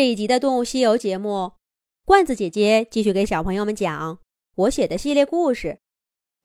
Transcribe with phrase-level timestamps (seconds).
[0.00, 1.52] 这一集的《动物西游》节目，
[2.06, 4.18] 罐子姐姐继续给小朋友们讲
[4.54, 5.68] 我写的系列故事《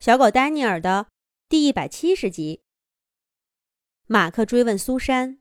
[0.05, 1.07] 小狗丹尼尔》的
[1.47, 2.63] 第一百七十集。
[4.07, 5.39] 马克追问苏珊，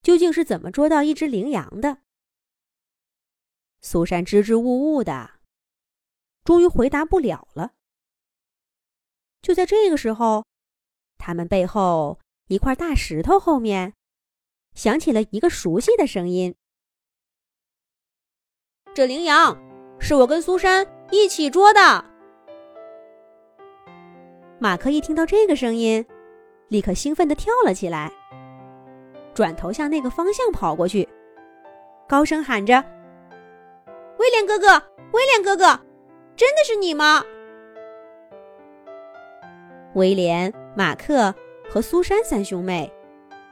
[0.00, 1.98] 究竟是怎么捉到一只羚羊的？
[3.82, 5.32] 苏珊支支吾吾的，
[6.44, 7.74] 终于回答不了了。
[9.42, 10.46] 就在这个时候，
[11.18, 13.92] 他们背后一块大石头后面，
[14.74, 16.54] 响起了一个熟悉的声音。
[18.94, 19.56] 这羚羊
[19.98, 22.04] 是我跟苏珊一起捉的。
[24.58, 26.04] 马克一听到这个声音，
[26.68, 28.12] 立刻兴奋地跳了起来，
[29.32, 31.08] 转头向那个方向跑过去，
[32.06, 32.84] 高声喊着
[34.20, 35.80] ：“威廉哥哥，威廉哥哥，
[36.36, 37.24] 真的是你吗？”
[39.94, 41.34] 威廉、马克
[41.66, 42.92] 和苏珊三兄妹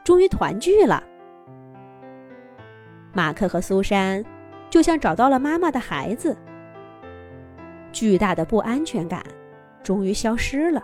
[0.03, 1.03] 终于团聚了。
[3.11, 4.23] 马克和苏珊。
[4.71, 6.35] 就像找到了妈妈的孩子，
[7.91, 9.21] 巨大的不安全感
[9.83, 10.81] 终于消失了。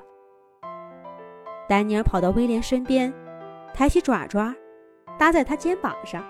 [1.70, 3.12] 丹尼尔跑到威廉身边，
[3.74, 4.54] 抬起爪爪
[5.18, 6.22] 搭在他肩膀上，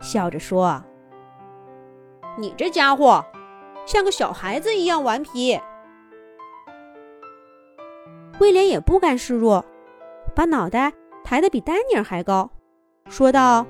[0.00, 0.82] 笑着说
[2.36, 3.24] ：“你这家伙
[3.86, 5.58] 像个小孩子一样顽皮。”
[8.40, 9.64] 威廉也不甘示弱，
[10.34, 12.50] 把脑袋抬得比丹尼尔还高，
[13.08, 13.64] 说道：“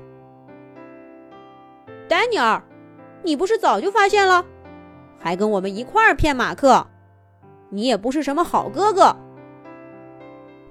[2.09, 2.61] 丹尼尔。”
[3.23, 4.45] 你不是早就发现了，
[5.19, 6.85] 还跟我们一块儿骗马克？
[7.69, 9.15] 你也不是什么好哥哥。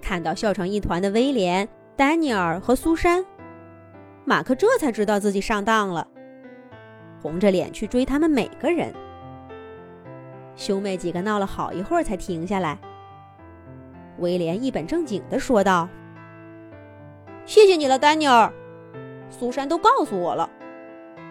[0.01, 3.25] 看到笑成一团的威廉、丹尼尔和苏珊，
[4.25, 6.07] 马克这才知道自己上当了，
[7.21, 8.93] 红着脸去追他们每个人。
[10.57, 12.79] 兄妹几个闹了好一会儿才停下来。
[14.19, 15.89] 威廉一本正经地说道
[17.47, 18.53] ：“谢谢你了，丹尼尔，
[19.31, 20.51] 苏珊都告诉我了。”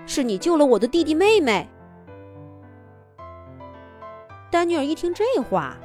[0.07, 1.67] 是你救了我的弟弟妹妹。
[4.49, 5.77] 丹尼尔一听这话，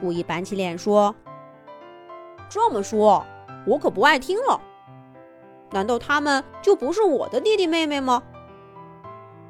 [0.00, 1.14] 故意板起脸说
[2.50, 3.24] ：“这么说，
[3.64, 4.60] 我可不爱听了。
[5.70, 8.20] 难道他们就不是我的弟弟妹妹吗？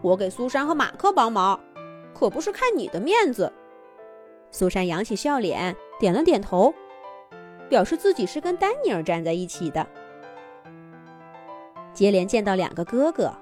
[0.03, 1.59] 我给苏珊和马克帮忙，
[2.15, 3.51] 可不是看你的面子。”
[4.53, 6.75] 苏珊扬起笑脸，点了点头，
[7.71, 9.87] 表示自己是跟丹尼尔站在一起的。
[11.95, 13.33] 接连见到两个哥哥。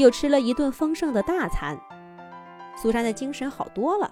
[0.00, 1.78] 又吃了一顿丰盛的大餐，
[2.74, 4.10] 苏珊的精神好多了。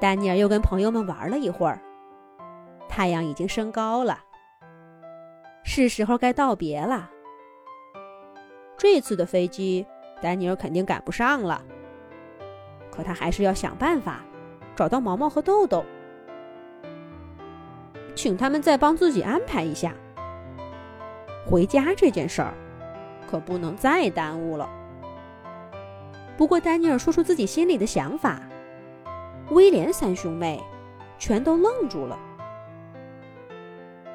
[0.00, 1.80] 丹尼尔又跟朋友们玩了一会儿，
[2.88, 4.18] 太阳已经升高了，
[5.64, 7.10] 是时候该道别了。
[8.76, 9.86] 这次的飞机，
[10.20, 11.62] 丹尼尔肯定赶不上了，
[12.90, 14.20] 可他还是要想办法
[14.74, 15.84] 找到毛毛和豆豆，
[18.14, 19.94] 请他们再帮自己安排一下
[21.46, 22.54] 回家这件事儿。
[23.32, 24.68] 可不能再耽误了。
[26.36, 28.42] 不过，丹尼尔说出自己心里的想法，
[29.52, 30.62] 威廉三兄妹
[31.18, 32.18] 全都愣住了。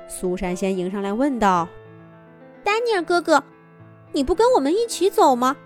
[0.07, 1.67] 苏珊先迎上来问道
[2.63, 3.43] ：“丹尼尔哥哥，
[4.11, 5.57] 你不跟我们一起走吗？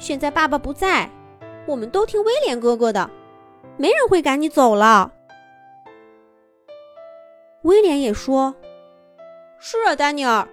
[0.00, 1.08] 现在爸爸不在，
[1.66, 3.08] 我们都听威廉哥哥的，
[3.76, 5.12] 没人会赶你走了。”
[7.62, 8.56] 威廉也说
[9.60, 10.48] ：“是啊，丹尼尔，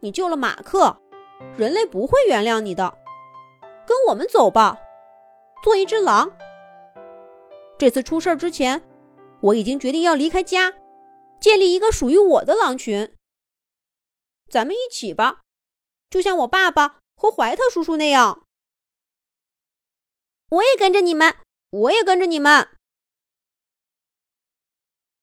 [0.00, 0.96] 你救了马克。”
[1.56, 2.98] 人类不会原谅你的，
[3.86, 4.78] 跟我们走吧，
[5.62, 6.36] 做一只狼。
[7.78, 8.82] 这次出事儿之前，
[9.40, 10.72] 我已经决定要离开家，
[11.40, 13.14] 建立一个属于我的狼群。
[14.48, 15.42] 咱们一起吧，
[16.08, 18.46] 就像我爸爸和怀特叔叔那样。
[20.50, 21.36] 我也跟着你们，
[21.70, 22.68] 我也跟着你们。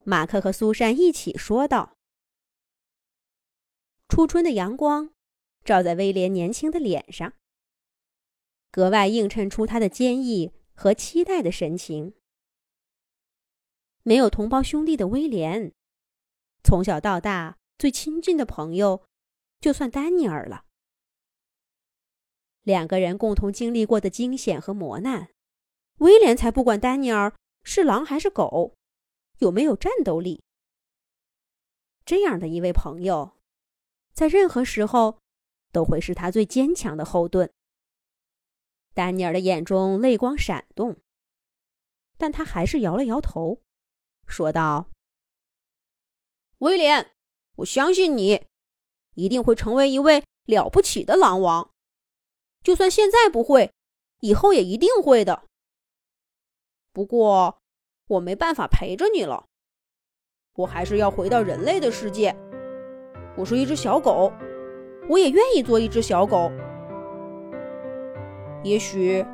[0.03, 1.94] 马克和苏珊一起说道
[4.09, 5.12] ：“初春的阳光。”
[5.64, 7.34] 照在威廉年轻的脸上，
[8.72, 12.16] 格外映衬出他的坚毅和期待的神情。
[14.02, 15.74] 没有同胞兄弟的威廉，
[16.64, 19.06] 从小到大最亲近的朋友，
[19.59, 20.66] 就算丹尼尔了。
[22.63, 25.30] 两个人共同经历过的惊险和磨难，
[25.98, 28.74] 威廉才不管丹尼尔是狼还是狗，
[29.38, 30.42] 有没有战斗力。
[32.06, 33.38] 这样的一位朋友，
[34.13, 35.19] 在任何时候。
[35.71, 37.51] 都会是他最坚强的后盾。
[38.94, 40.98] 丹尼尔的眼中泪光闪动，
[42.18, 43.62] 但他还是摇了摇头，
[44.27, 44.89] 说道
[46.60, 47.12] ：“威廉，
[47.57, 48.45] 我相信你，
[49.13, 51.72] 一定会成为一位了不起的狼王。
[52.62, 53.72] 就算现在不会，
[54.19, 55.45] 以后也一定会的。
[56.92, 57.62] 不过，
[58.07, 59.48] 我没办法陪着你了，
[60.56, 62.36] 我还是要回到人类的世界。
[63.38, 64.33] 我是一只小狗。”
[65.10, 66.52] 我也愿意做一只小狗。
[68.64, 69.26] 也许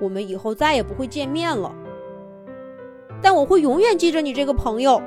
[0.00, 1.72] 我们以后再也不会见面了，
[3.20, 5.00] 但我会永远记着你这个朋友，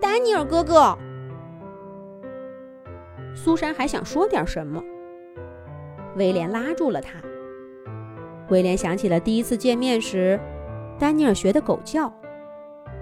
[0.00, 0.98] 丹尼尔哥哥。
[3.32, 4.82] 苏珊还想说点什么，
[6.16, 7.20] 威廉拉住了他。
[8.48, 10.38] 威廉想起了第一次见面时，
[10.98, 12.12] 丹尼尔学的狗叫，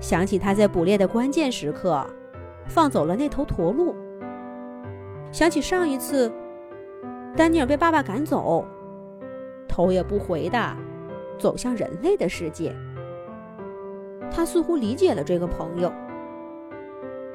[0.01, 2.05] 想起他在捕猎的关键时刻
[2.67, 3.97] 放走了那头驼鹿，
[5.31, 6.33] 想起上一次
[7.37, 8.65] 丹尼尔被爸爸赶走，
[9.69, 10.77] 头也不回的
[11.39, 12.75] 走向人类的世界。
[14.31, 15.93] 他似乎理解了这个朋友，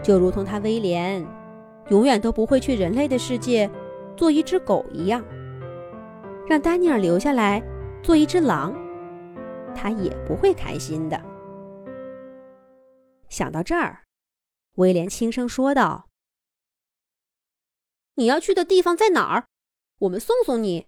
[0.01, 1.25] 就如同他威廉
[1.90, 3.69] 永远都不会去人类的世界
[4.16, 5.24] 做一只狗一样，
[6.48, 7.63] 让丹尼尔留下来。
[8.04, 8.75] 做一只狼，
[9.74, 11.18] 他也不会开心的。
[13.30, 14.01] 想到这儿，
[14.75, 16.10] 威廉轻声说道
[18.15, 19.48] ：“你要去的地方在哪儿？
[20.00, 20.88] 我们送送你。”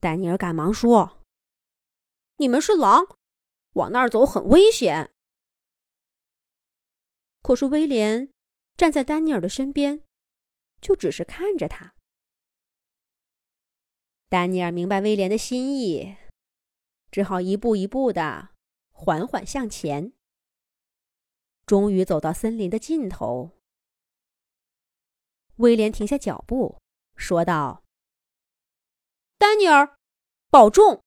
[0.00, 1.22] 丹尼尔赶忙说
[2.38, 3.18] ：“你们是狼，
[3.74, 5.12] 往那儿走很危险。”
[7.42, 8.32] 可是威廉
[8.76, 10.02] 站在丹尼尔的身边，
[10.80, 11.94] 就只是看着他。
[14.28, 16.16] 丹尼尔明白威廉的心意，
[17.10, 18.50] 只好一步一步的
[18.90, 20.12] 缓缓向前。
[21.66, 23.59] 终于走到森林的尽头，
[25.60, 26.80] 威廉停下脚步，
[27.16, 27.82] 说道
[29.38, 29.96] ：“丹尼尔，
[30.48, 31.02] 保重。”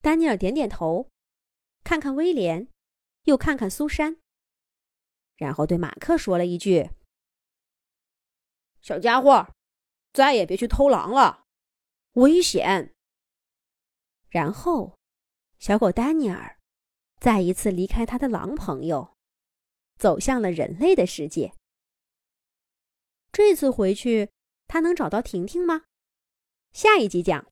[0.00, 1.10] 丹尼尔点点头，
[1.82, 2.68] 看看威廉，
[3.24, 4.18] 又看看苏珊，
[5.36, 6.90] 然后对马克说了一句
[8.80, 9.52] ：“小家伙。”
[10.14, 11.44] 再也别去偷狼了，
[12.12, 12.94] 危险。
[14.28, 14.96] 然后，
[15.58, 16.60] 小狗丹尼尔
[17.18, 19.16] 再一次离开他的狼朋友，
[19.98, 21.52] 走向了人类的世界。
[23.34, 24.30] 这次回去，
[24.68, 25.86] 他能找到婷婷吗？
[26.72, 27.42] 下一集讲。